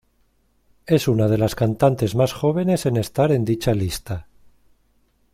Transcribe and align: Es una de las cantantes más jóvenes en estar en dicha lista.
Es 0.87 1.07
una 1.07 1.27
de 1.27 1.37
las 1.37 1.53
cantantes 1.53 2.15
más 2.15 2.33
jóvenes 2.33 2.87
en 2.87 2.97
estar 2.97 3.31
en 3.31 3.45
dicha 3.45 3.75
lista. 3.75 4.27